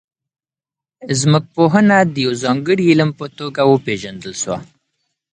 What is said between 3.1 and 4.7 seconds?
په توګه وپیژندل سوه.